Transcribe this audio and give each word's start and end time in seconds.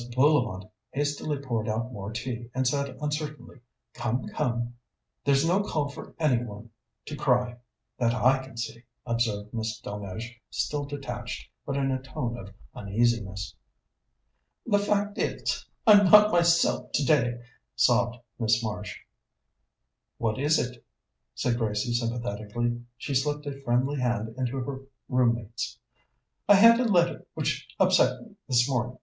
Bullivant 0.15 0.65
hastily 0.89 1.37
poured 1.37 1.69
out 1.69 1.91
more 1.93 2.11
tea, 2.11 2.49
and 2.55 2.67
said 2.67 2.97
uncertainly: 2.99 3.59
"Come, 3.93 4.27
come!" 4.29 4.73
"There's 5.23 5.47
no 5.47 5.61
call 5.61 5.89
for 5.89 6.15
any 6.17 6.43
one 6.43 6.71
to 7.05 7.15
cry, 7.15 7.57
that 7.99 8.11
I 8.11 8.39
can 8.43 8.57
see," 8.57 8.81
observed 9.05 9.53
Miss 9.53 9.79
Delmege, 9.79 10.41
still 10.49 10.85
detached, 10.85 11.47
but 11.67 11.77
in 11.77 11.91
a 11.91 12.01
tone 12.01 12.35
of 12.35 12.51
uneasiness. 12.73 13.53
"The 14.65 14.79
fact 14.79 15.19
is, 15.19 15.67
I'm 15.85 16.09
not 16.09 16.31
myself 16.31 16.91
today," 16.93 17.37
sobbed 17.75 18.17
Miss 18.39 18.63
Marsh. 18.63 18.97
"What 20.17 20.39
is 20.39 20.57
it?" 20.57 20.83
said 21.35 21.59
Gracie 21.59 21.93
sympathetically. 21.93 22.81
She 22.97 23.13
slipped 23.13 23.45
a 23.45 23.61
friendly 23.61 23.99
hand 23.99 24.33
into 24.35 24.57
her 24.61 24.81
room 25.07 25.35
mate's. 25.35 25.77
"I 26.49 26.55
had 26.55 26.79
a 26.79 26.85
letter 26.85 27.27
which 27.35 27.67
upset 27.79 28.19
me 28.23 28.35
this 28.47 28.67
morning. 28.67 28.97